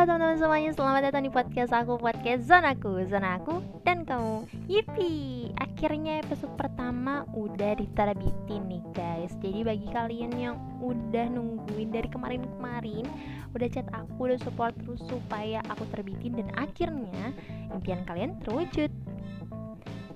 [0.00, 4.48] Halo teman-teman semuanya, selamat datang di podcast aku, podcast Zonaku Zona aku dan kamu.
[4.64, 9.28] Yippee, akhirnya episode pertama udah diterbitin nih guys.
[9.44, 13.04] Jadi bagi kalian yang udah nungguin dari kemarin-kemarin
[13.52, 17.36] Udah chat aku, udah support terus supaya aku terbitin Dan akhirnya
[17.68, 18.88] impian kalian terwujud.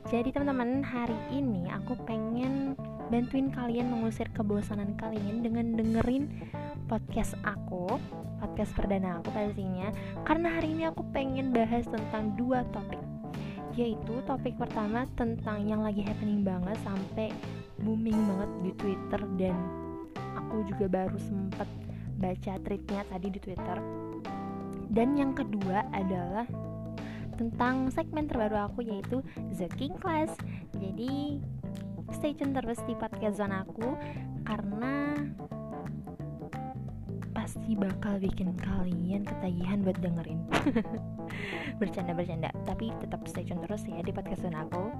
[0.08, 2.72] Jadi teman-teman, hari ini aku pengen
[3.12, 6.28] bantuin kalian mengusir kebosanan kalian dengan dengerin
[6.88, 8.00] podcast aku
[8.44, 9.88] podcast perdana aku pastinya.
[10.28, 13.00] Karena hari ini aku pengen bahas tentang dua topik.
[13.74, 17.32] Yaitu topik pertama tentang yang lagi happening banget sampai
[17.82, 19.20] booming banget di Twitter.
[19.40, 19.56] Dan
[20.36, 21.66] aku juga baru sempet
[22.20, 23.78] baca tweetnya tadi di Twitter.
[24.92, 26.46] Dan yang kedua adalah
[27.34, 29.18] tentang segmen terbaru aku yaitu
[29.58, 30.30] The King Class.
[30.78, 31.42] Jadi
[32.14, 33.90] stay tune terus di podcast zona aku
[34.46, 35.18] karena
[37.34, 40.46] pasti bakal bikin kalian ketagihan buat dengerin.
[41.82, 44.94] Bercanda bercanda tapi tetap stay tune terus ya di podcast aku.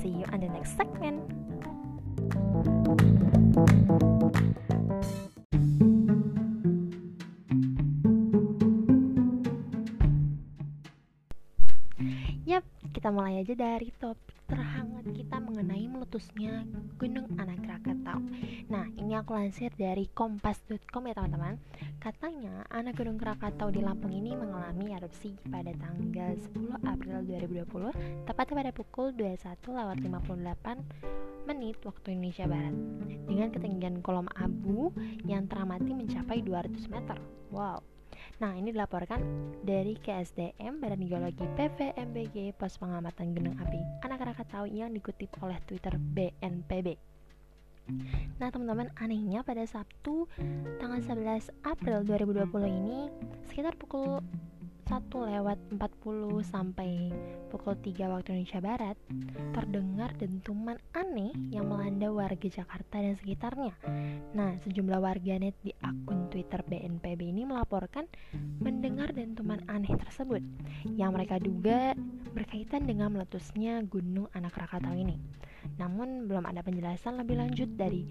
[0.00, 1.20] See you on the next segment.
[12.48, 12.64] Yap,
[12.96, 16.62] kita mulai aja dari topik terhangat kita mengenai meletusnya
[17.02, 18.22] Gunung Anak Krakatau.
[18.70, 21.58] Nah, ini aku lansir dari kompas.com ya teman-teman.
[21.98, 28.54] Katanya, anak Gunung Krakatau di Lampung ini mengalami erupsi pada tanggal 10 April 2020, tepatnya
[28.62, 32.74] pada pukul 21.58 menit waktu Indonesia Barat
[33.26, 34.94] dengan ketinggian kolom abu
[35.26, 37.18] yang teramati mencapai 200 meter.
[37.50, 37.82] Wow,
[38.42, 39.22] Nah, ini dilaporkan
[39.62, 45.94] dari KSDM Badan Geologi PVMBG Pos Pengamatan Gunung Api Anak Krakatau yang dikutip oleh Twitter
[45.94, 46.98] BNPB.
[48.42, 50.26] Nah, teman-teman, anehnya pada Sabtu
[50.82, 52.98] tanggal 11 April 2020 ini
[53.46, 54.18] sekitar pukul
[54.88, 57.14] 1 lewat 40 sampai
[57.48, 58.96] pukul 3 waktu Indonesia Barat
[59.54, 63.72] terdengar dentuman aneh yang melanda warga Jakarta dan sekitarnya.
[64.34, 68.10] Nah, sejumlah warganet di akun Twitter BNPB ini melaporkan
[68.58, 70.42] mendengar dentuman aneh tersebut
[70.98, 71.94] yang mereka duga
[72.34, 75.14] berkaitan dengan meletusnya Gunung Anak Rakatau ini.
[75.78, 78.08] Namun belum ada penjelasan lebih lanjut dari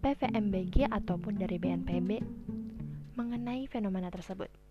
[0.00, 2.10] PVMBG ataupun dari BNPB
[3.16, 4.69] mengenai fenomena tersebut.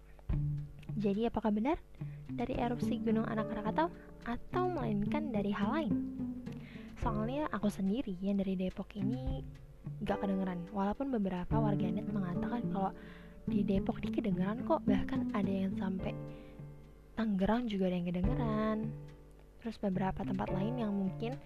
[1.00, 1.80] Jadi apakah benar?
[2.28, 3.88] Dari erupsi Gunung Anak Krakatau
[4.28, 5.96] atau melainkan dari hal lain?
[7.00, 9.40] Soalnya aku sendiri yang dari Depok ini
[10.04, 10.68] gak kedengeran.
[10.76, 12.92] Walaupun beberapa warganet mengatakan kalau
[13.48, 14.84] di Depok ini kedengeran kok.
[14.84, 16.12] Bahkan ada yang sampai
[17.16, 18.78] Tangerang juga ada yang kedengeran.
[19.64, 21.40] Terus beberapa tempat lain yang mungkin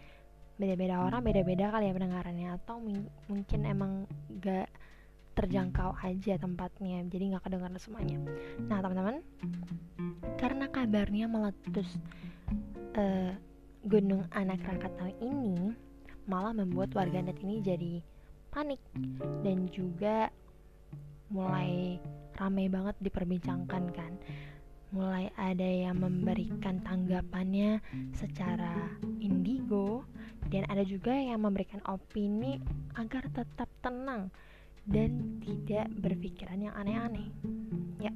[0.57, 2.49] beda-beda orang beda-beda kali ya pendengarannya.
[2.57, 2.81] Atau
[3.29, 4.09] mungkin emang
[4.41, 4.65] gak
[5.33, 8.17] terjangkau aja tempatnya jadi nggak kedengaran semuanya.
[8.69, 9.17] Nah teman-teman
[10.37, 11.89] karena kabarnya meletus
[12.97, 13.33] uh,
[13.83, 15.73] gunung anak Krakatau ini
[16.29, 17.93] malah membuat warganet ini jadi
[18.53, 18.79] panik
[19.43, 20.31] dan juga
[21.33, 21.97] mulai
[22.37, 24.13] ramai banget diperbincangkan kan?
[24.93, 27.81] Mulai ada yang memberikan tanggapannya
[28.13, 30.05] secara indigo
[30.53, 32.61] dan ada juga yang memberikan opini
[32.93, 34.29] agar tetap tenang
[34.87, 37.27] dan tidak berpikiran yang aneh-aneh.
[37.99, 38.11] Ya.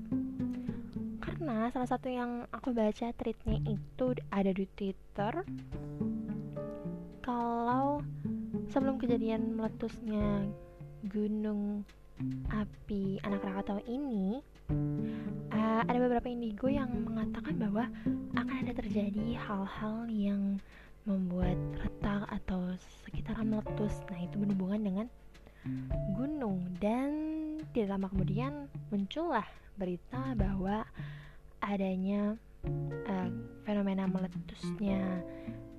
[1.24, 5.44] Karena salah satu yang aku baca tweetnya itu ada di twitter.
[7.24, 8.04] Kalau
[8.72, 10.48] sebelum kejadian meletusnya
[11.08, 11.84] gunung
[12.50, 14.42] api anak Krakatau ini
[15.54, 17.86] uh, ada beberapa indigo yang mengatakan bahwa
[18.34, 20.58] akan ada terjadi hal-hal yang
[21.08, 22.76] membuat retak atau
[23.06, 24.04] sekitaran meletus.
[24.12, 25.06] Nah itu berhubungan dengan
[26.16, 26.64] gunung.
[26.78, 27.10] Dan
[27.74, 29.46] tidak lama kemudian muncullah
[29.78, 30.86] berita bahwa
[31.62, 32.34] adanya
[33.06, 33.30] uh,
[33.66, 35.22] fenomena meletusnya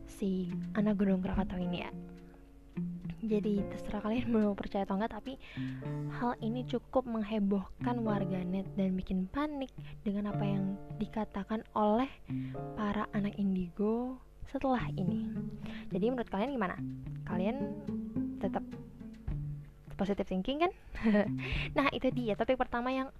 [0.07, 1.91] si anak gunung Krakatau ini ya.
[3.19, 5.35] Jadi terserah kalian mau percaya atau enggak tapi
[6.19, 9.71] hal ini cukup menghebohkan warganet dan bikin panik
[10.07, 12.09] dengan apa yang dikatakan oleh
[12.79, 15.29] para anak indigo setelah ini.
[15.93, 16.77] Jadi menurut kalian gimana?
[17.27, 17.75] Kalian
[18.39, 18.65] tetap
[19.99, 20.73] positive thinking kan
[21.77, 23.11] nah itu dia topik pertama yang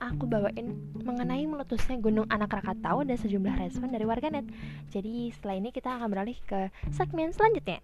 [0.00, 4.42] aku bawain mengenai meletusnya Gunung Anak Rakatau dan sejumlah respon dari warganet.
[4.90, 7.78] Jadi setelah ini kita akan beralih ke segmen selanjutnya.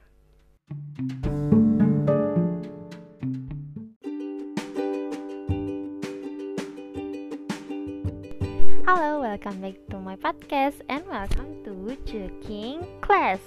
[8.88, 13.38] Halo, welcome back to my podcast and welcome to Joking Class.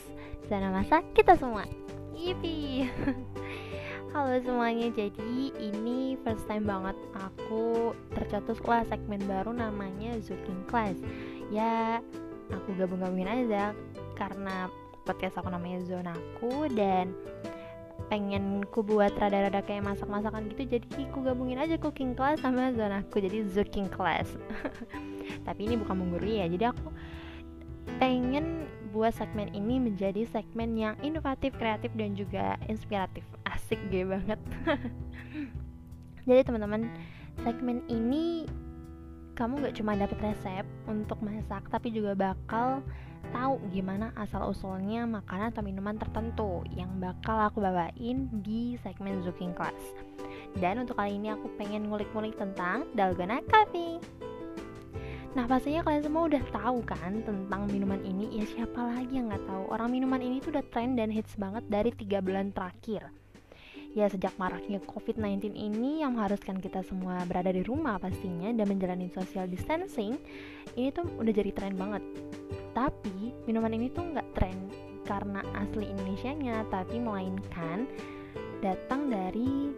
[0.47, 1.67] Zona masa kita semua.
[2.15, 2.87] Yippee.
[4.11, 10.99] Halo semuanya, jadi ini first time banget aku tercetus lah segmen baru namanya Zuking Class
[11.47, 12.03] Ya,
[12.51, 13.71] aku gabung-gabungin aja
[14.19, 14.67] karena
[15.07, 17.15] podcast aku namanya Zonaku dan
[18.11, 23.23] pengen ku buat rada-rada kayak masak-masakan gitu jadi ku gabungin aja cooking class sama zonaku
[23.23, 24.35] jadi Zuking Class
[25.47, 26.91] tapi ini bukan menggurui ya jadi aku
[27.95, 33.23] pengen buat segmen ini menjadi segmen yang inovatif, kreatif dan juga inspiratif.
[33.71, 34.35] Asik gue banget.
[36.27, 36.91] Jadi teman-teman,
[37.39, 38.43] segmen ini
[39.39, 42.83] kamu gak cuma dapat resep untuk masak, tapi juga bakal
[43.31, 49.55] tahu gimana asal usulnya makanan atau minuman tertentu yang bakal aku bawain di segmen Zuking
[49.55, 49.79] Class.
[50.59, 54.03] Dan untuk kali ini aku pengen ngulik-ngulik tentang Dalgona Coffee.
[55.31, 59.47] Nah pastinya kalian semua udah tahu kan tentang minuman ini Ya siapa lagi yang nggak
[59.47, 63.20] tahu Orang minuman ini tuh udah trend dan hits banget dari tiga bulan terakhir
[63.91, 69.11] Ya sejak maraknya COVID-19 ini yang mengharuskan kita semua berada di rumah pastinya Dan menjalani
[69.11, 70.15] social distancing
[70.79, 71.99] Ini tuh udah jadi tren banget
[72.71, 74.57] Tapi minuman ini tuh nggak tren
[75.03, 77.83] karena asli Indonesia-nya Tapi melainkan
[78.63, 79.75] datang dari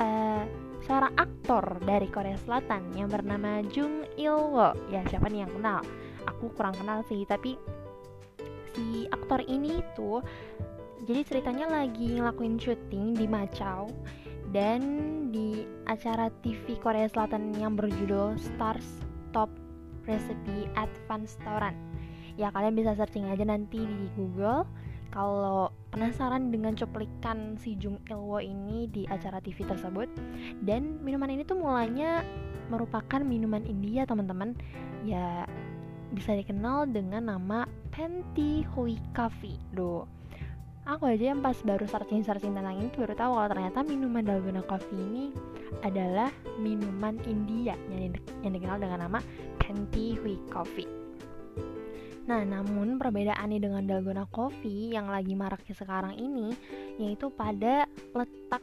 [0.00, 0.44] uh,
[0.88, 4.72] seorang aktor dari Korea Selatan yang bernama Jung Il Wo.
[4.88, 5.84] Ya, siapa nih yang kenal?
[6.24, 7.60] Aku kurang kenal sih, tapi
[8.72, 10.24] si aktor ini tuh
[11.08, 13.88] jadi ceritanya lagi ngelakuin syuting di Macau
[14.52, 14.80] dan
[15.32, 18.84] di acara TV Korea Selatan yang berjudul Stars
[19.32, 19.48] Top
[20.04, 21.76] Recipe Advanced Restaurant.
[22.36, 24.68] Ya kalian bisa searching aja nanti di Google.
[25.08, 30.12] Kalau penasaran dengan cuplikan si Jung Ilwo ini di acara TV tersebut
[30.68, 32.20] dan minuman ini tuh mulanya
[32.68, 34.52] merupakan minuman India teman-teman.
[35.08, 35.48] Ya
[36.12, 37.64] bisa dikenal dengan nama
[37.96, 39.56] Penti Hui Coffee.
[39.72, 40.17] Do
[40.88, 44.96] aku aja yang pas baru searching-searching tentang ini baru tahu kalau ternyata minuman dalgona coffee
[44.96, 45.24] ini
[45.84, 49.20] adalah minuman India yang, yang dikenal dengan nama
[49.60, 50.88] Penti Hui Coffee
[52.28, 56.52] Nah, namun perbedaannya dengan dalgona coffee yang lagi maraknya sekarang ini
[57.00, 58.60] yaitu pada letak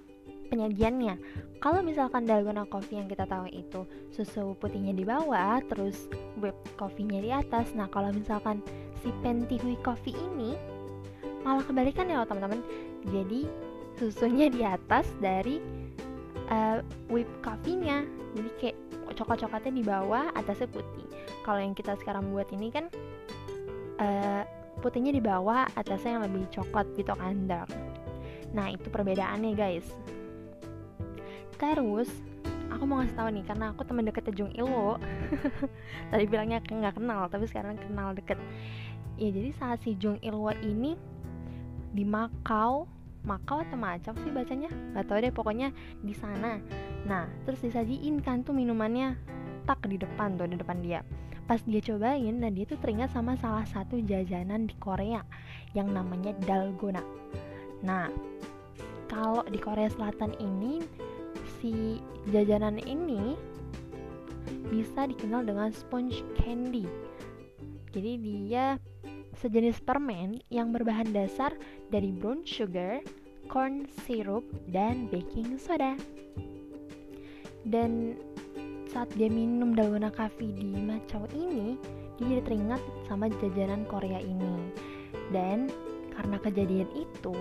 [0.54, 1.18] penyajiannya.
[1.58, 6.06] Kalau misalkan dalgona coffee yang kita tahu itu susu putihnya di bawah, terus
[6.38, 7.74] whipped coffee-nya di atas.
[7.74, 8.62] Nah, kalau misalkan
[9.02, 10.54] si Pentihui coffee ini
[11.46, 12.60] malah kebalikan ya teman-teman.
[13.14, 13.46] Jadi
[14.02, 15.62] susunya di atas dari
[16.50, 18.04] uh, whipped coffee-nya.
[18.36, 18.78] Jadi kayak
[19.16, 21.08] coklat-coklatnya di bawah, atasnya putih.
[21.46, 22.90] Kalau yang kita sekarang buat ini kan
[24.02, 24.44] uh,
[24.80, 27.72] putihnya di bawah atasnya yang lebih coklat gitu kan dark
[28.56, 29.88] nah itu perbedaannya guys
[31.60, 32.08] terus
[32.72, 35.00] aku mau ngasih tahu nih karena aku teman deket Jung Ilwo
[36.12, 38.40] tadi bilangnya nggak kenal tapi sekarang kenal deket
[39.16, 40.96] ya jadi saat si Jung Ilwo ini
[41.96, 42.92] di Makau.
[43.26, 44.70] Makau atau Macau sih bacanya?
[44.94, 46.62] Nggak tahu deh pokoknya di sana.
[47.08, 49.18] Nah terus disajiin kan tuh minumannya
[49.66, 51.02] tak di depan tuh di depan dia.
[51.50, 55.26] Pas dia cobain dan dia tuh teringat sama salah satu jajanan di Korea
[55.74, 57.02] yang namanya dalgona.
[57.82, 58.14] Nah
[59.10, 60.86] kalau di Korea Selatan ini
[61.58, 61.98] si
[62.30, 63.34] jajanan ini
[64.70, 66.86] bisa dikenal dengan sponge candy.
[67.94, 68.78] Jadi dia
[69.38, 71.54] sejenis permen yang berbahan dasar
[71.90, 73.02] dari brown sugar,
[73.50, 75.98] corn syrup, dan baking soda.
[77.66, 78.18] Dan
[78.90, 81.76] saat dia minum dalgona coffee di Macau ini
[82.16, 84.72] dia jadi teringat sama jajanan Korea ini.
[85.34, 85.68] Dan
[86.16, 87.36] karena kejadian itu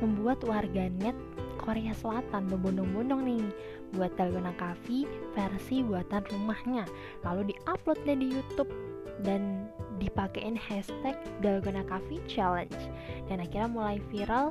[0.00, 1.12] membuat warganet
[1.60, 3.44] Korea Selatan berbondong-bondong nih
[3.92, 5.04] buat dalgona coffee
[5.36, 6.88] versi buatan rumahnya.
[7.26, 8.72] Lalu diupload deh di YouTube.
[9.20, 9.68] Dan
[10.00, 11.14] dipakein hashtag
[11.44, 12.80] dalgona coffee challenge.
[13.28, 14.50] Dan akhirnya mulai viral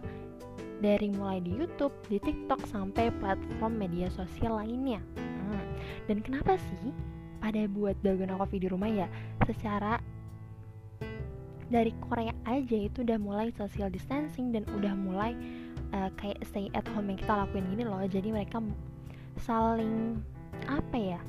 [0.79, 5.01] dari mulai di YouTube, di TikTok sampai platform media sosial lainnya.
[6.09, 6.89] Dan kenapa sih
[7.37, 9.05] pada buat dalgona coffee di rumah ya?
[9.45, 10.01] Secara
[11.69, 15.37] dari Korea aja itu udah mulai social distancing dan udah mulai
[15.93, 18.01] uh, kayak stay at home yang kita lakuin gini loh.
[18.09, 18.57] Jadi mereka
[19.45, 20.17] saling
[20.65, 21.21] apa ya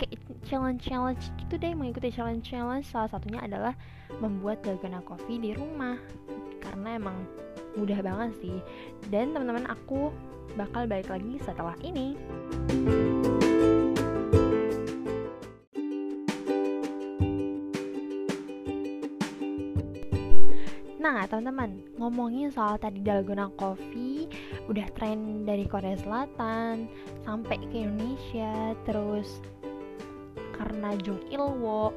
[0.00, 0.16] kayak
[0.48, 3.76] challenge challenge gitu deh mengikuti challenge challenge salah satunya adalah
[4.24, 6.00] membuat dalgona coffee di rumah.
[6.64, 7.28] Karena emang
[7.76, 8.56] mudah banget sih.
[9.12, 10.08] Dan teman-teman aku
[10.56, 12.16] bakal balik lagi setelah ini.
[21.00, 24.30] Nah, teman-teman, ngomongin soal tadi dalgona coffee,
[24.70, 26.86] udah tren dari Korea Selatan
[27.24, 29.42] sampai ke Indonesia, terus
[30.60, 31.96] karena Jung Ilwo,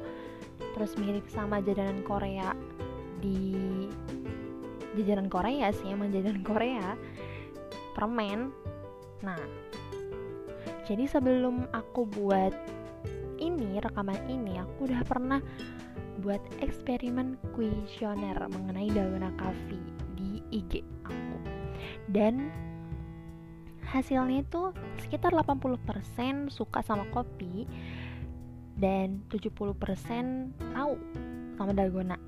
[0.72, 2.56] terus mirip sama jajanan Korea
[3.20, 3.84] di
[4.96, 6.96] jajanan Korea sih, emang jajanan Korea.
[7.94, 8.50] permen
[9.22, 9.38] nah
[10.84, 12.50] jadi sebelum aku buat
[13.38, 15.38] ini rekaman ini aku udah pernah
[16.20, 19.86] buat eksperimen kuesioner mengenai dalgona coffee
[20.18, 21.38] di IG aku
[22.10, 22.50] dan
[23.94, 24.74] hasilnya itu
[25.06, 27.66] sekitar 80% suka sama kopi
[28.78, 29.54] dan 70%
[30.74, 30.94] tahu
[31.54, 32.18] sama dalgona.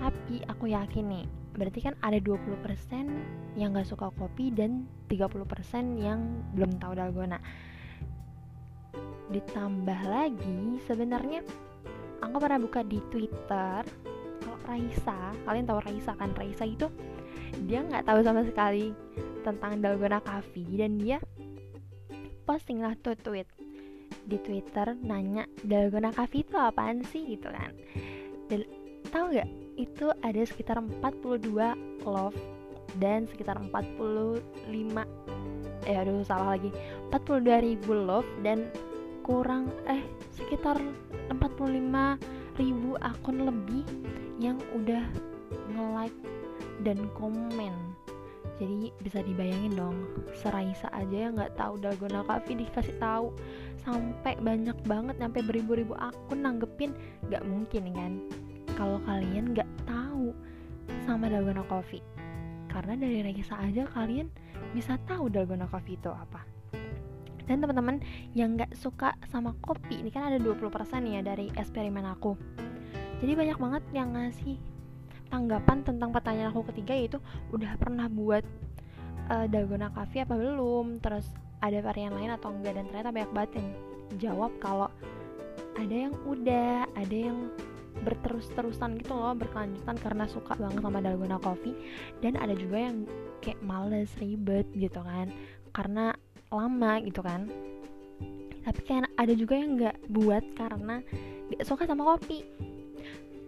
[0.00, 1.26] Tapi aku yakin nih
[1.56, 6.20] berarti kan ada 20% yang gak suka kopi dan 30% yang
[6.52, 7.40] belum tahu dalgona.
[9.32, 11.40] Ditambah lagi sebenarnya
[12.20, 13.82] aku pernah buka di twitter
[14.40, 16.30] kalau Raisa kalian tahu Raisa kan?
[16.36, 16.88] Raisa itu
[17.64, 18.92] dia nggak tahu sama sekali
[19.40, 21.18] tentang dalgona coffee dan dia
[22.44, 23.48] posting lah tuh tweet
[24.26, 27.38] di Twitter nanya dalgona coffee itu apaan sih?
[27.38, 27.70] Gitu kan.
[28.50, 28.66] Dan
[29.08, 31.46] tahu nggak itu ada sekitar 42
[32.04, 32.36] love
[32.96, 34.42] dan sekitar 45
[35.86, 36.72] eh aduh salah lagi
[37.14, 38.66] 42 ribu love dan
[39.22, 40.02] kurang eh
[40.34, 40.80] sekitar
[41.30, 43.84] 45 ribu akun lebih
[44.40, 45.04] yang udah
[45.70, 46.18] nge-like
[46.82, 47.85] dan komen
[48.56, 49.96] jadi bisa dibayangin dong
[50.32, 53.32] Seraisa aja yang nggak tahu dalgona coffee dikasih tahu.
[53.84, 56.96] Sampai banyak banget sampai beribu-ribu akun nanggepin.
[57.28, 58.12] Nggak mungkin kan?
[58.76, 60.32] Kalau kalian nggak tahu
[61.04, 62.04] sama dalgona coffee
[62.76, 64.28] karena dari Regisa aja kalian
[64.76, 66.44] bisa tahu dalgona coffee itu apa.
[67.48, 68.04] Dan teman-teman
[68.36, 70.68] yang nggak suka sama kopi ini kan ada 20%
[71.08, 72.36] ya dari eksperimen aku.
[73.22, 74.60] Jadi banyak banget yang ngasih
[75.28, 77.18] tanggapan tentang pertanyaan aku ketiga yaitu
[77.50, 78.44] udah pernah buat
[79.30, 81.02] uh, dalgona coffee apa belum?
[81.02, 81.26] Terus
[81.60, 82.78] ada varian lain atau enggak?
[82.78, 83.68] Dan ternyata banyak banget yang
[84.22, 84.88] jawab kalau
[85.76, 87.50] ada yang udah ada yang
[87.96, 91.76] berterus-terusan gitu loh berkelanjutan karena suka banget sama dalgona coffee.
[92.20, 93.08] Dan ada juga yang
[93.40, 95.32] kayak males ribet gitu kan
[95.72, 96.14] karena
[96.52, 97.48] lama gitu kan.
[98.66, 100.98] Tapi kan ada juga yang nggak buat karena
[101.54, 102.42] gak suka sama kopi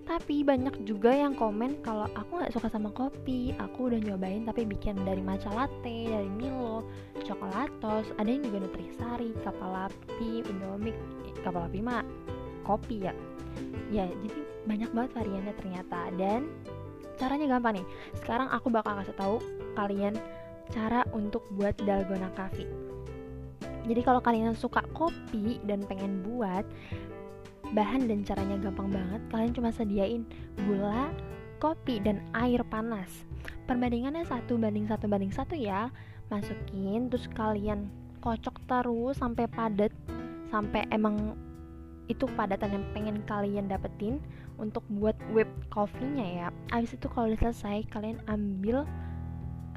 [0.08, 3.52] tapi banyak juga yang komen kalau aku nggak suka sama kopi.
[3.60, 6.88] Aku udah nyobain tapi bikin dari matcha latte dari Milo
[7.28, 10.96] coklatos ada yang juga nutrisari kapal api indomie
[11.44, 12.00] kapal api mah
[12.64, 13.12] kopi ya.
[13.92, 16.00] Ya jadi banyak banget variannya ternyata.
[16.16, 16.48] Dan
[17.20, 17.86] caranya gampang nih.
[18.16, 19.36] Sekarang aku bakal kasih tahu
[19.76, 20.16] kalian
[20.72, 22.68] cara untuk buat dalgona coffee.
[23.88, 26.64] Jadi kalau kalian suka kopi dan pengen buat
[27.76, 30.22] bahan dan caranya gampang banget kalian cuma sediain
[30.64, 31.12] gula
[31.58, 33.26] kopi dan air panas.
[33.66, 35.90] Perbandingannya satu banding satu banding satu ya
[36.32, 39.92] masukin terus kalian kocok terus sampai padat
[40.48, 41.36] sampai emang
[42.08, 44.16] itu padatan yang pengen kalian dapetin
[44.56, 46.46] untuk buat whip coffee-nya ya.
[46.72, 48.88] Abis itu kalau udah selesai kalian ambil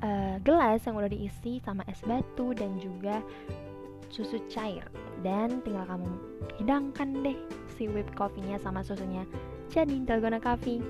[0.02, 3.20] uh, gelas yang udah diisi sama es batu dan juga
[4.12, 4.86] susu cair.
[5.26, 6.12] Dan tinggal kamu
[6.60, 7.38] hidangkan deh
[7.74, 9.24] si whip coffee-nya sama susunya.
[9.72, 10.84] Jadi dalgona coffee.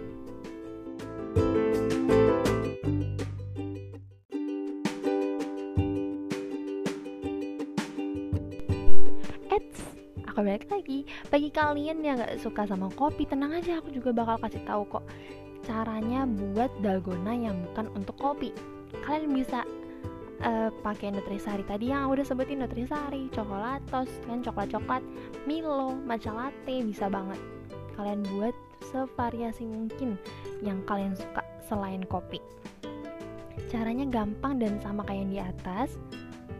[10.31, 11.03] Aku balik lagi.
[11.27, 15.03] Bagi kalian yang gak suka sama kopi tenang aja aku juga bakal kasih tahu kok.
[15.67, 18.55] Caranya buat dalgona yang bukan untuk kopi.
[19.03, 19.67] Kalian bisa
[20.43, 25.03] uh, pakai nutrisari tadi yang udah sebutin nutrisari coklatos kan coklat coklat
[25.49, 27.39] milo matcha latte bisa banget
[27.95, 28.55] kalian buat
[28.91, 30.17] sevariasi mungkin
[30.65, 32.41] yang kalian suka selain kopi.
[33.69, 35.89] Caranya gampang dan sama kayak yang di atas.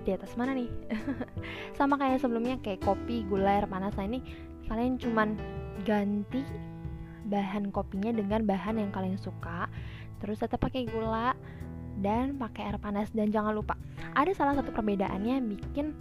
[0.07, 0.69] Di atas mana nih?
[1.77, 3.93] Sama kayak sebelumnya kayak kopi gula air panas.
[3.99, 4.23] Nah ini
[4.65, 5.37] kalian cuman
[5.83, 6.41] ganti
[7.27, 9.69] bahan kopinya dengan bahan yang kalian suka.
[10.23, 11.37] Terus tetap pakai gula
[11.99, 13.75] dan pakai air panas dan jangan lupa
[14.15, 15.91] ada salah satu perbedaannya bikin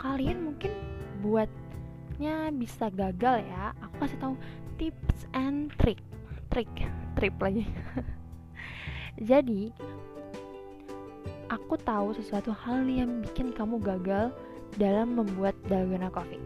[0.00, 0.74] kalian mungkin
[1.22, 4.34] buatnya bisa gagal ya aku kasih tahu
[4.76, 6.02] tips and trick
[6.50, 6.70] trick
[7.14, 7.64] trip lagi
[9.30, 9.72] jadi
[11.50, 14.34] aku tahu sesuatu hal yang bikin kamu gagal
[14.76, 16.42] dalam membuat dalgona coffee.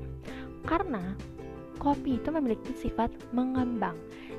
[0.69, 1.17] Karena
[1.81, 3.97] kopi itu memiliki sifat mengembang.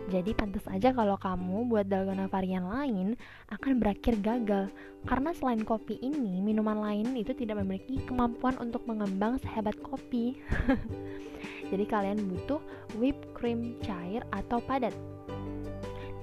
[0.10, 3.14] Jadi pantas aja kalau kamu buat dalgona varian lain
[3.54, 4.74] akan berakhir gagal.
[5.06, 10.42] Karena selain kopi ini, minuman lain itu tidak memiliki kemampuan untuk mengembang sehebat kopi.
[11.72, 12.60] Jadi kalian butuh
[12.98, 14.96] whipped cream cair atau padat.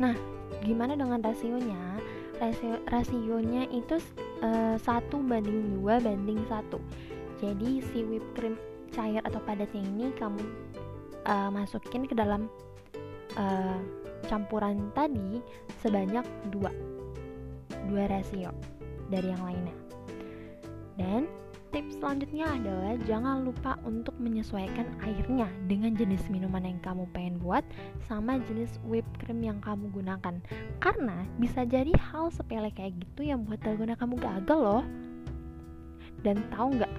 [0.03, 0.15] Nah,
[0.67, 2.03] gimana dengan rasionya?
[2.39, 3.99] Rasio, rasionya itu
[4.43, 6.79] uh, satu banding dua banding satu
[7.39, 8.55] jadi si whipped cream
[8.91, 10.43] cair atau padatnya ini kamu
[11.27, 12.51] uh, masukin ke dalam
[13.39, 13.79] uh,
[14.27, 15.41] campuran tadi
[15.81, 16.75] sebanyak dua
[17.89, 18.53] dua rasio
[19.09, 19.77] dari yang lainnya
[20.99, 21.31] Dan
[21.71, 27.63] tips selanjutnya adalah jangan lupa untuk menyesuaikan airnya dengan jenis minuman yang kamu pengen buat
[28.11, 30.43] sama jenis whipped cream yang kamu gunakan.
[30.83, 34.85] Karena bisa jadi hal sepele kayak gitu yang buat dalgona kamu gagal loh.
[36.27, 36.95] Dan tahu nggak?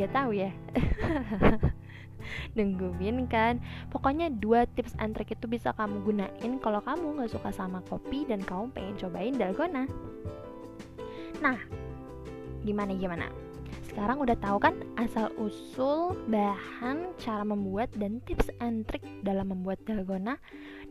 [0.00, 0.50] Gak tahu ya.
[2.54, 3.58] nungguin kan.
[3.90, 8.26] Pokoknya dua tips and trick itu bisa kamu gunain kalau kamu nggak suka sama kopi
[8.28, 9.84] dan kamu pengen cobain dalgona.
[11.40, 11.58] Nah
[12.66, 13.26] gimana gimana?
[13.86, 19.80] Sekarang udah tahu kan asal usul bahan cara membuat dan tips and trick dalam membuat
[19.88, 20.36] dalgona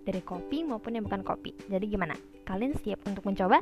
[0.05, 1.53] dari kopi maupun yang bukan kopi.
[1.69, 2.17] Jadi gimana?
[2.49, 3.61] Kalian siap untuk mencoba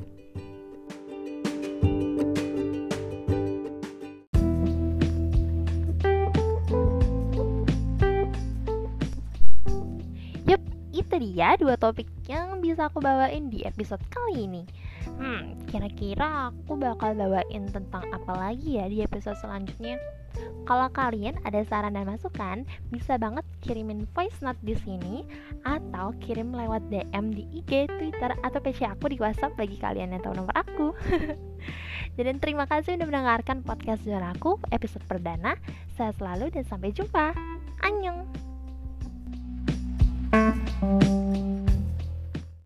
[11.44, 14.64] dia dua topik yang bisa aku bawain di episode kali ini.
[15.20, 20.00] Hmm, kira-kira aku bakal bawain tentang apa lagi ya di episode selanjutnya?
[20.64, 22.64] Kalau kalian ada saran dan masukan,
[22.96, 25.28] bisa banget kirimin voice note di sini
[25.68, 30.24] atau kirim lewat DM di IG, Twitter, atau PC aku di WhatsApp bagi kalian yang
[30.24, 30.96] tahu nomor aku.
[32.16, 35.60] dan terima kasih sudah mendengarkan podcast aku episode perdana.
[36.00, 37.36] Saya selalu dan sampai jumpa.
[37.84, 38.32] Annyeong!
[40.34, 41.23] Thank you.